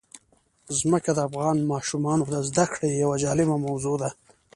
ځمکه 0.79 1.11
د 1.13 1.19
افغان 1.27 1.57
ماشومانو 1.71 2.23
د 2.33 2.35
زده 2.49 2.65
کړې 2.73 2.89
یوه 3.03 3.15
جالبه 3.23 3.55
موضوع 3.67 3.95
ده. 4.03 4.09